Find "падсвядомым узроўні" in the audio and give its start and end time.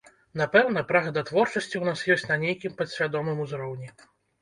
2.83-3.97